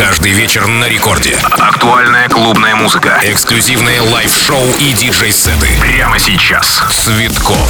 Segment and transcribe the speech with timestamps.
[0.00, 1.36] Каждый вечер на рекорде.
[1.58, 3.20] Актуальная клубная музыка.
[3.22, 5.68] Эксклюзивные лайв-шоу и диджей-сеты.
[5.78, 6.80] Прямо сейчас.
[6.90, 7.68] Цветков.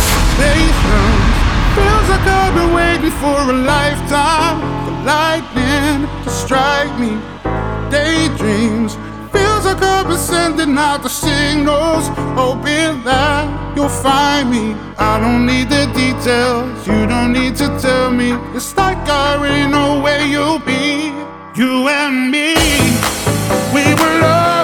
[7.91, 8.97] Daydreams
[9.33, 12.07] feels like I've been sending out the signals,
[12.37, 14.77] hoping that you'll find me.
[14.97, 18.39] I don't need the details, you don't need to tell me.
[18.55, 20.90] It's like I already know where you'll be.
[21.61, 22.55] You and me,
[23.75, 24.60] we were loved.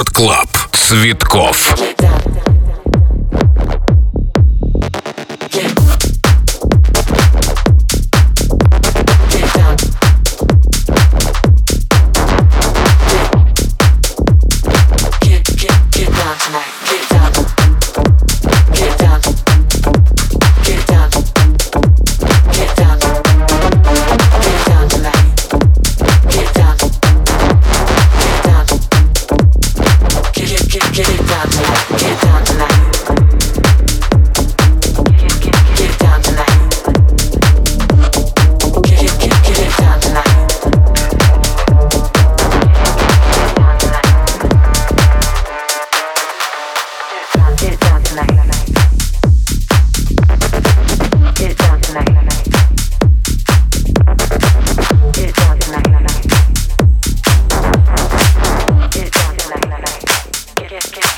[0.00, 0.48] Рекорд Клаб.
[0.72, 1.69] Цветков.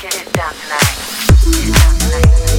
[0.03, 0.97] get it done tonight.
[1.45, 2.52] Get it done tonight.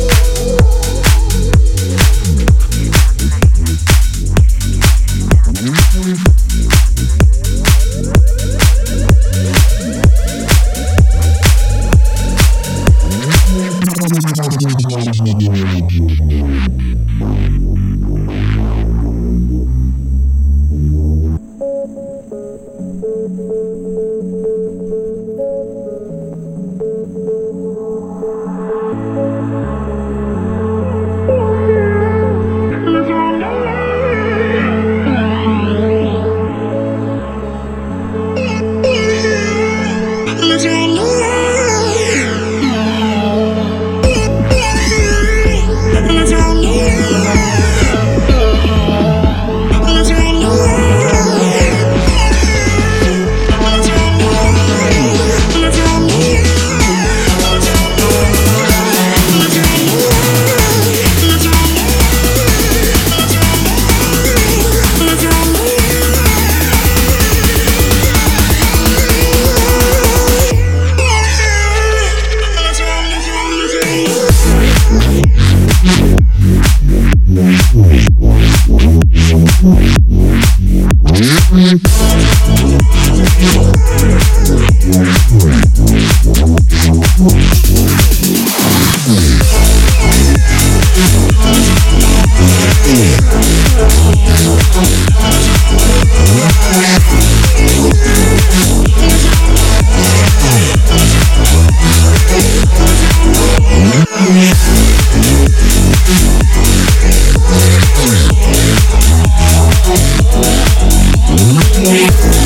[111.84, 112.43] Yeah.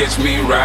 [0.00, 0.59] Trying me catch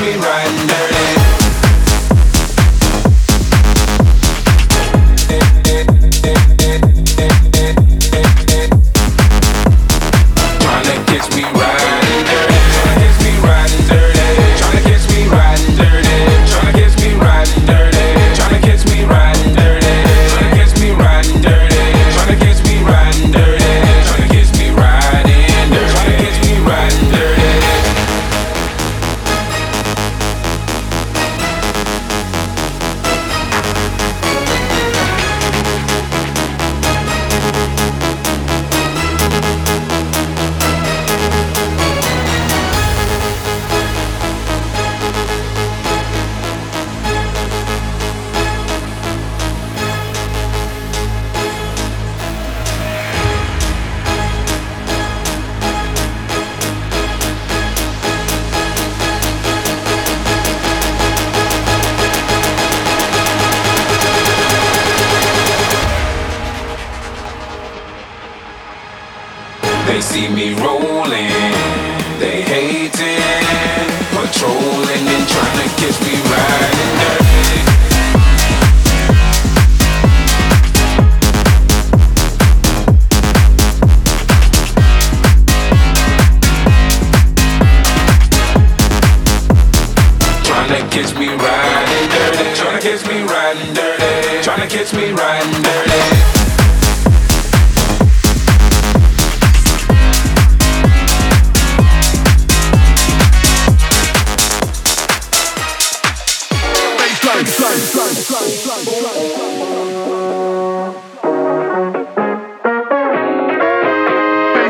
[0.00, 0.87] me right dirty.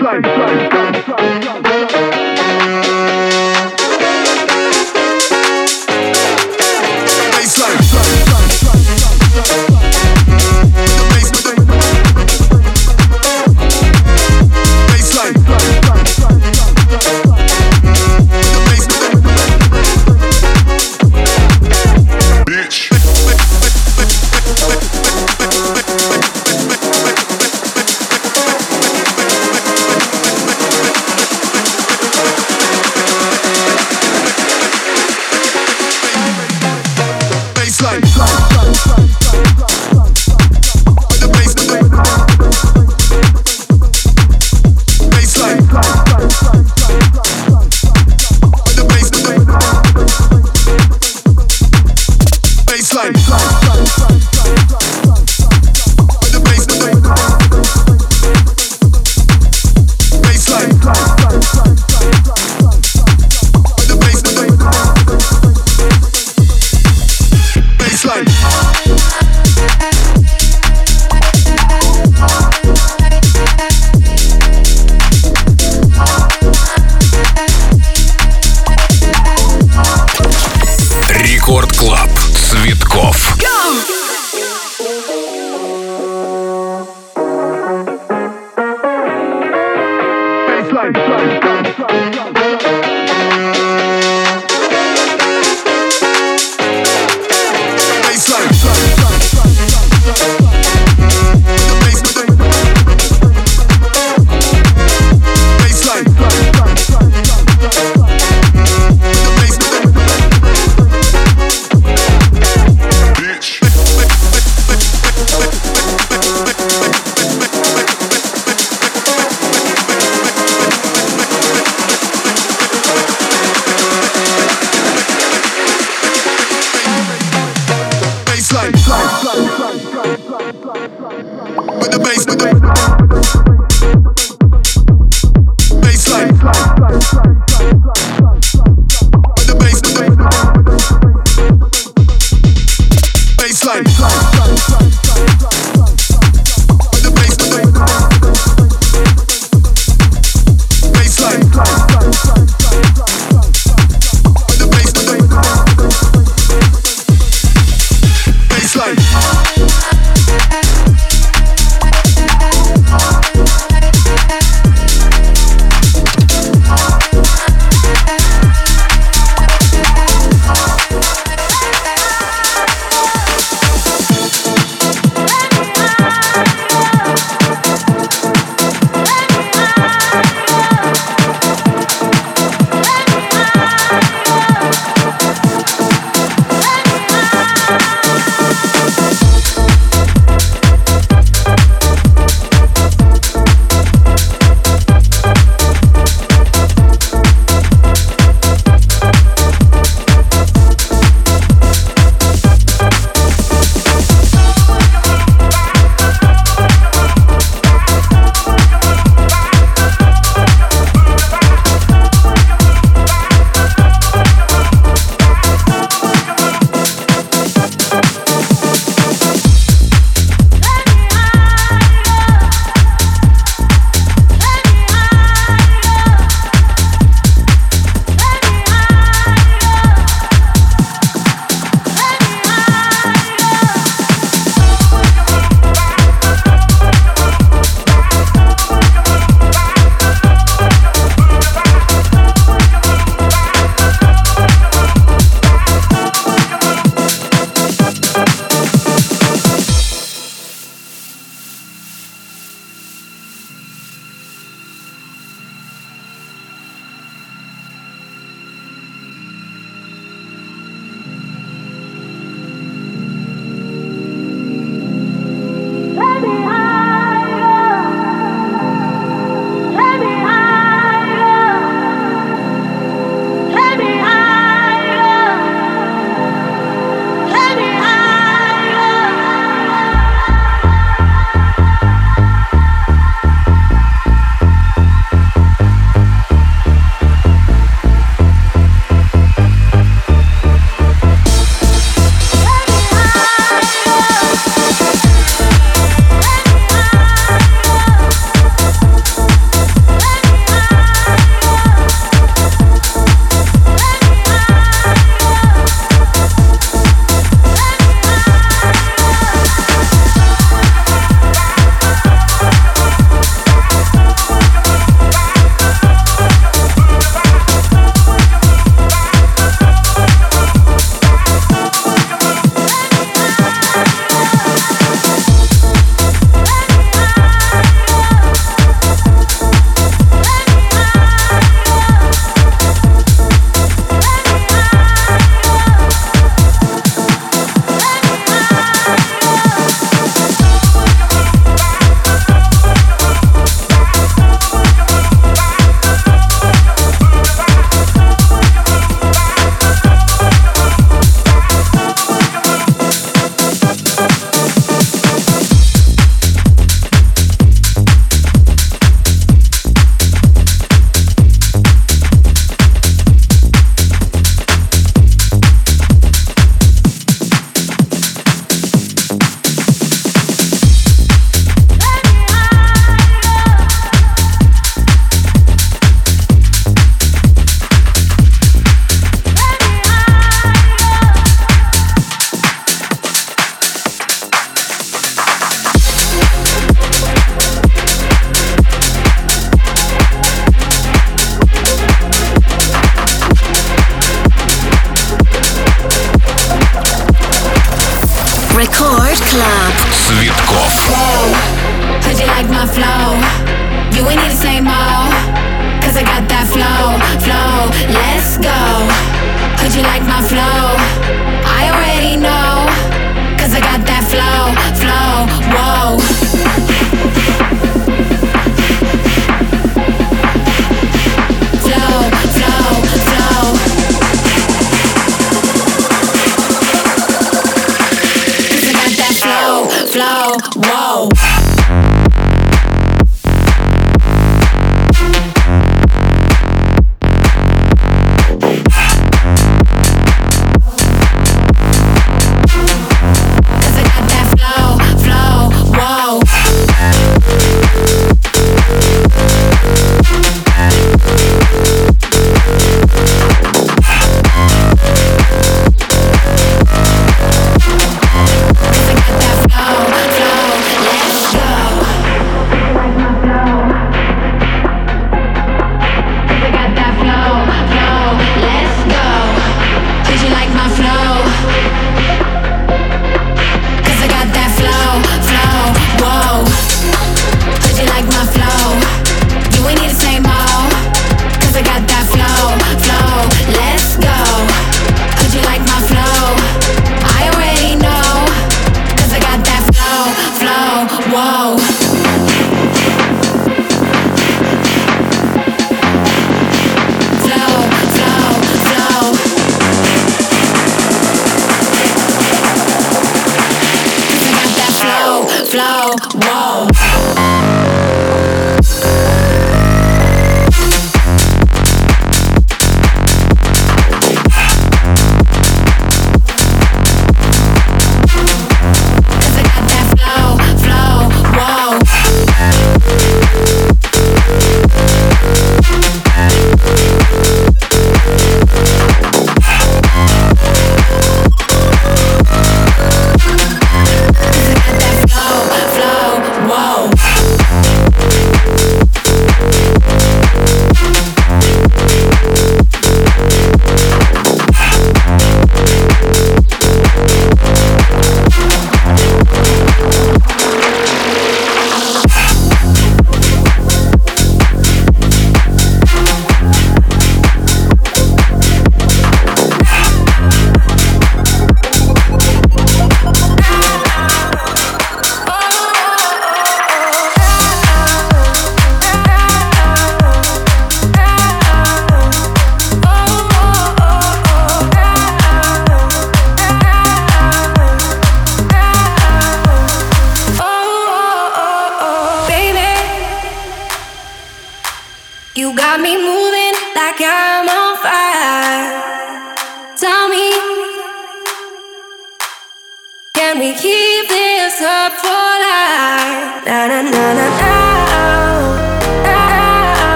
[0.00, 1.66] drop drop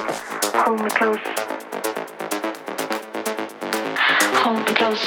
[0.00, 1.18] Hold me close.
[4.42, 5.04] Hold me close.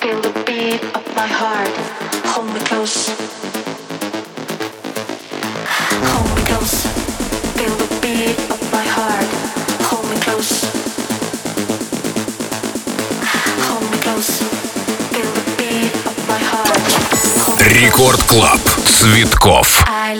[0.00, 1.74] Feel the beat of my heart.
[2.32, 3.08] Hold me close.
[6.10, 6.74] Hold me close.
[7.56, 9.30] Feel the beat of my heart.
[9.88, 10.52] Hold me close.
[13.66, 14.30] Hold me close.
[15.12, 16.84] Feel the beat of my heart.
[17.60, 19.84] Record Club, Цветков.
[19.88, 20.14] I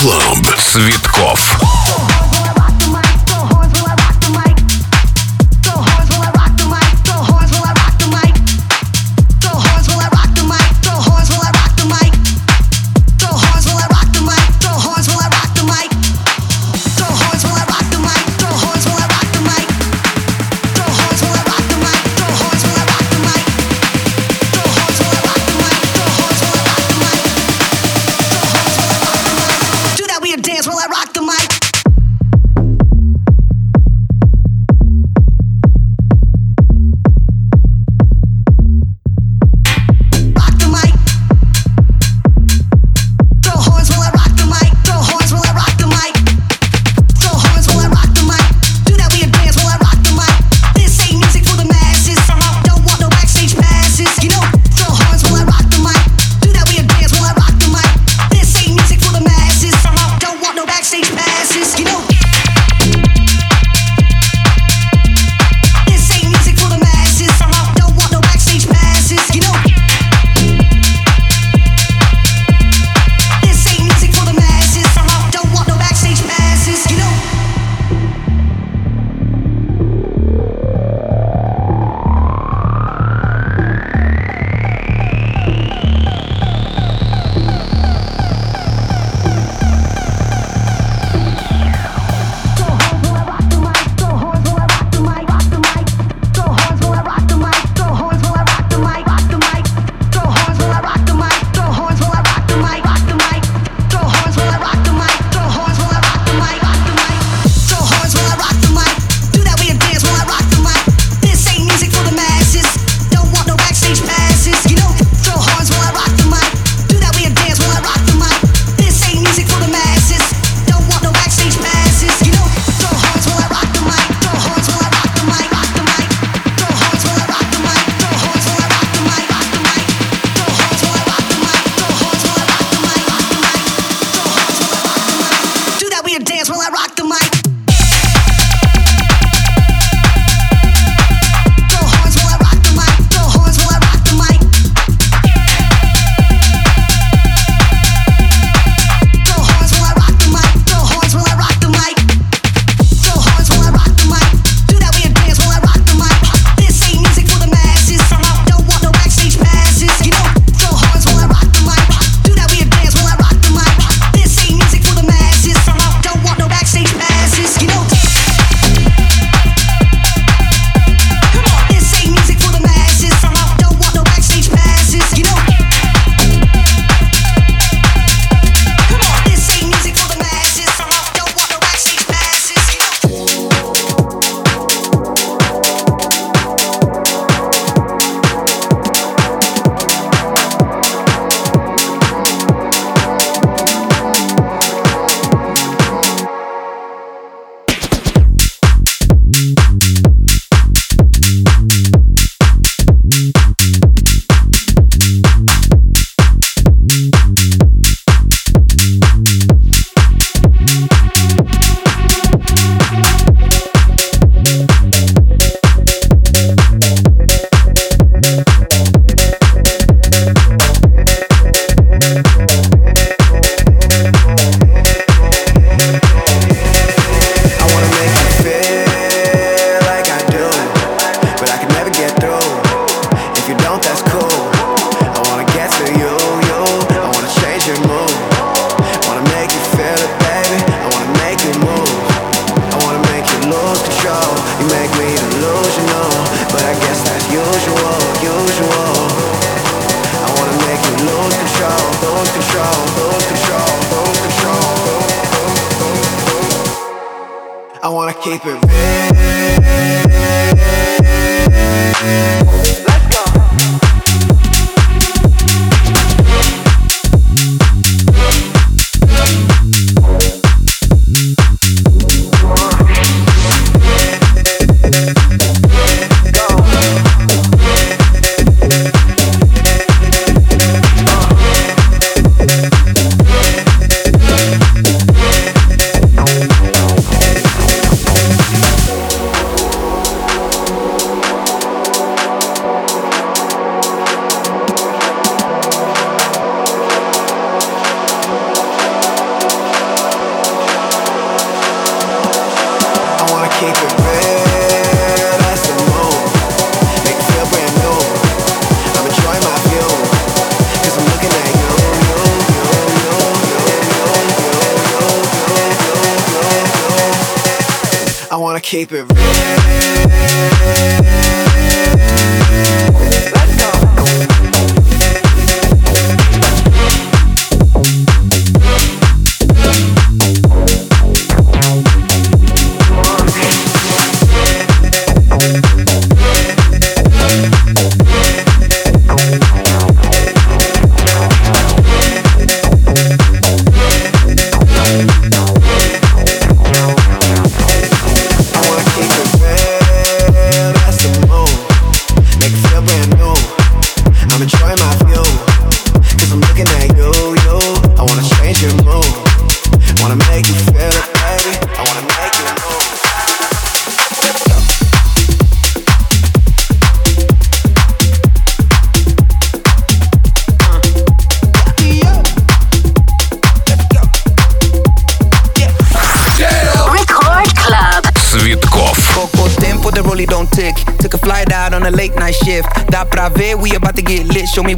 [0.00, 0.46] Club.
[0.56, 1.69] Цветков.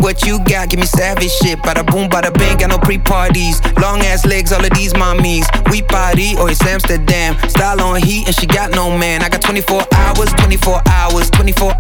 [0.03, 1.59] what you got, give me savage shit.
[1.61, 3.63] Bada boom, bada bang, got no pre parties.
[3.79, 5.47] Long ass legs, all of these mommies.
[5.71, 7.39] We party, or it's Amsterdam.
[7.49, 9.23] Style on heat, and she got no man.
[9.23, 11.73] I got 24 hours, 24 hours, 24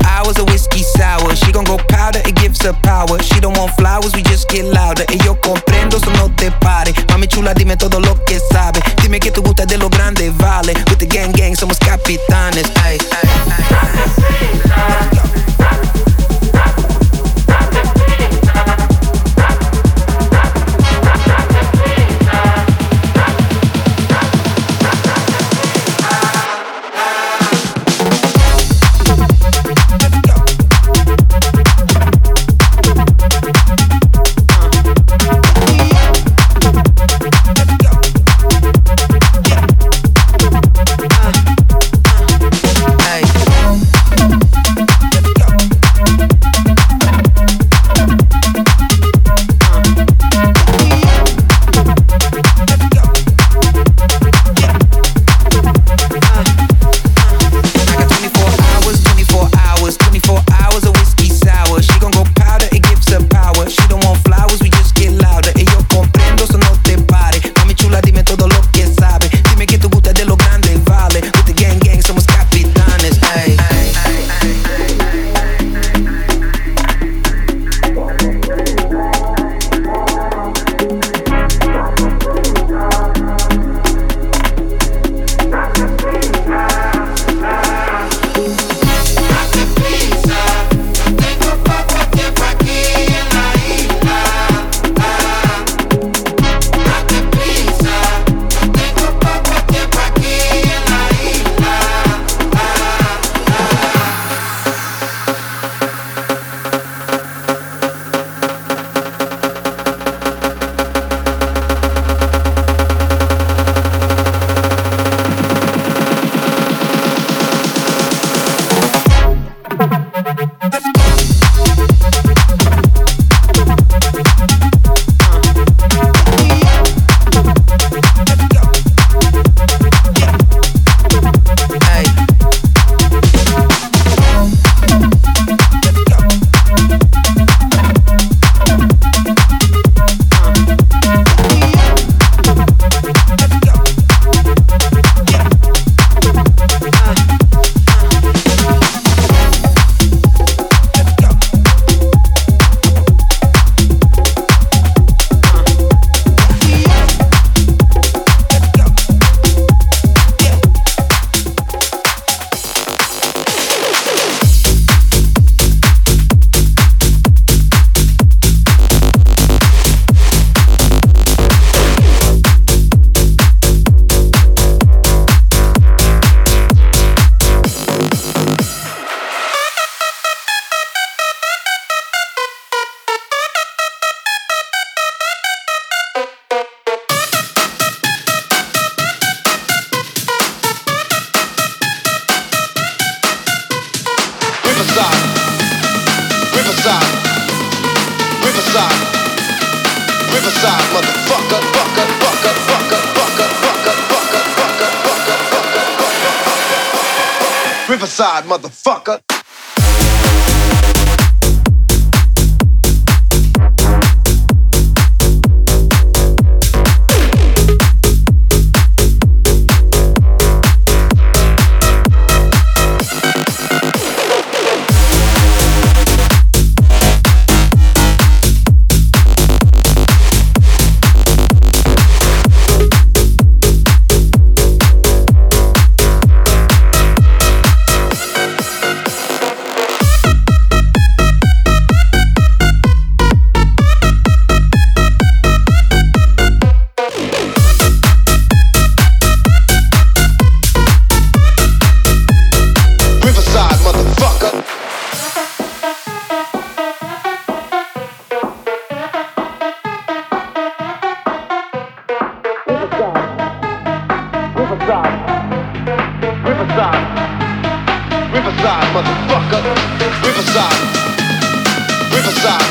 [272.12, 272.70] Riverside.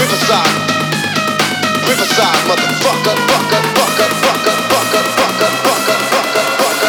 [0.00, 0.54] Riverside.
[1.86, 3.16] Riverside, motherfucker.
[3.28, 6.88] Fucker, fucker, fucker, fucker, fucker, fucker, fucker.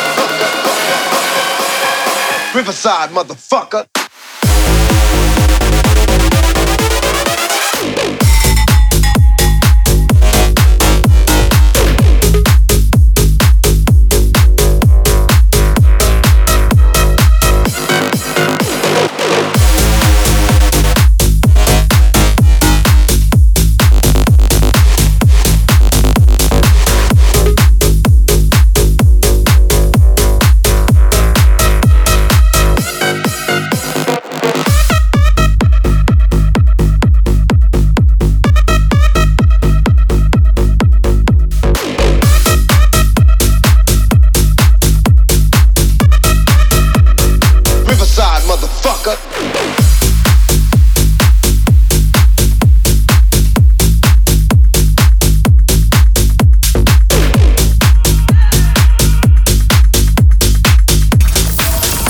[2.53, 3.98] Riverside, motherfucker.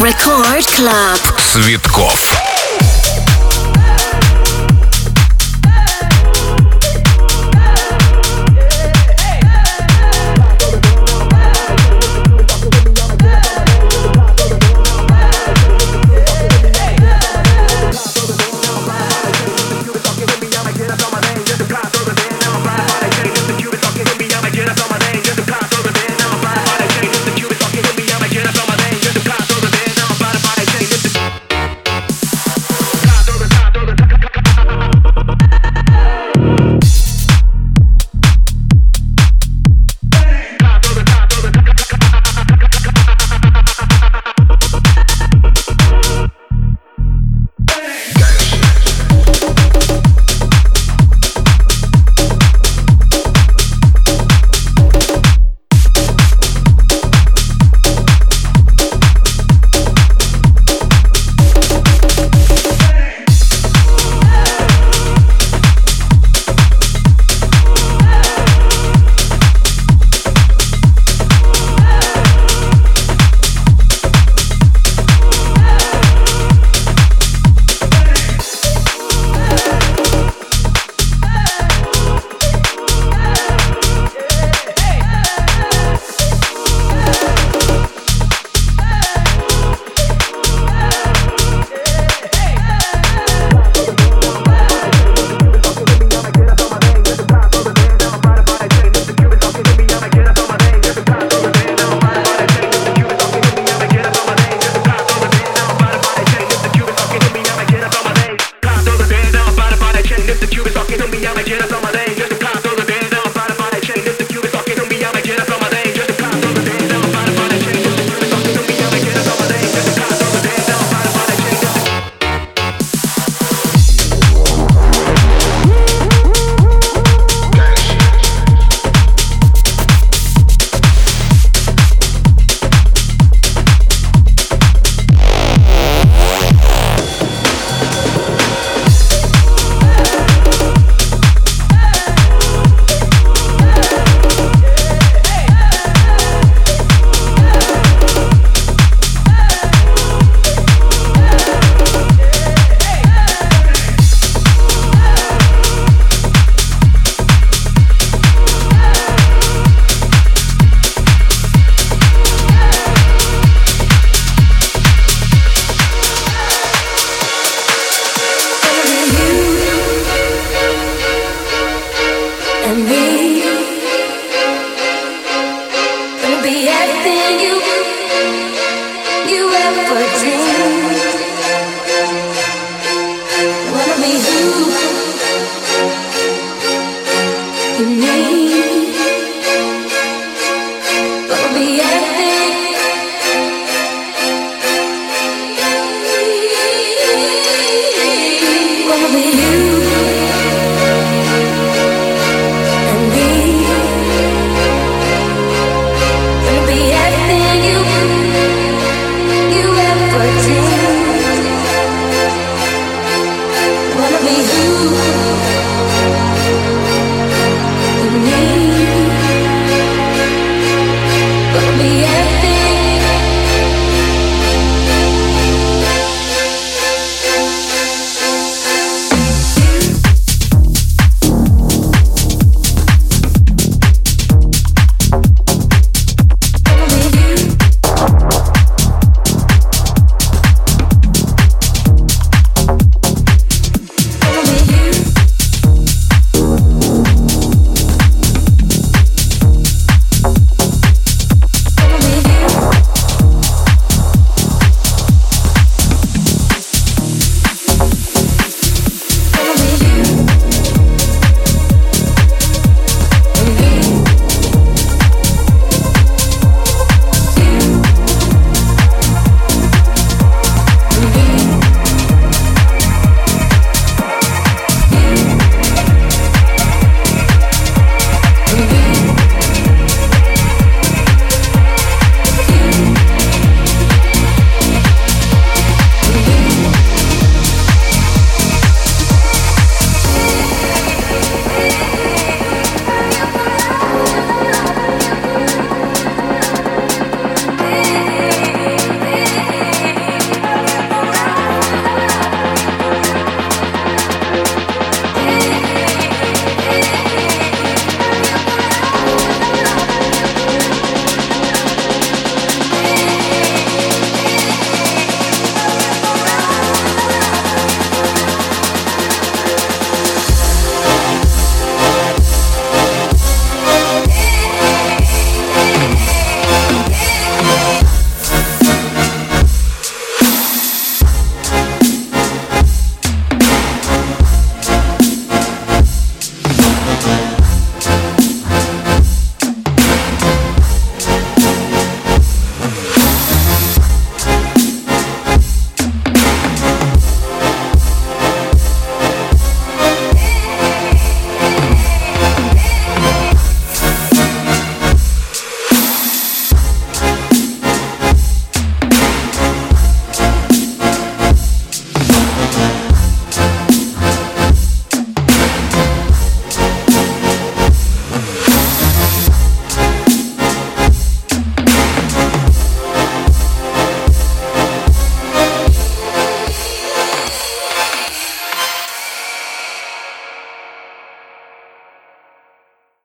[0.09, 1.39] Record Club.
[1.39, 2.48] Цветков.